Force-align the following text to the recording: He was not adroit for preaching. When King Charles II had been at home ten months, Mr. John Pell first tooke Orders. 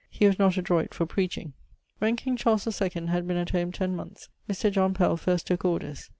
He 0.09 0.25
was 0.25 0.39
not 0.39 0.57
adroit 0.57 0.95
for 0.95 1.05
preaching. 1.05 1.53
When 1.99 2.15
King 2.15 2.35
Charles 2.35 2.65
II 2.65 3.05
had 3.09 3.27
been 3.27 3.37
at 3.37 3.51
home 3.51 3.71
ten 3.71 3.95
months, 3.95 4.29
Mr. 4.49 4.71
John 4.71 4.95
Pell 4.95 5.15
first 5.15 5.45
tooke 5.45 5.63
Orders. 5.63 6.09